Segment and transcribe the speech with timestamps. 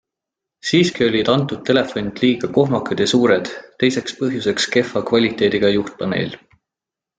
[0.69, 3.53] Siiski olid antud telefonid liiga kohmakad ja suured,
[3.85, 6.37] teiseks põhjuseks kehva kvaliteediga juhtpaneel.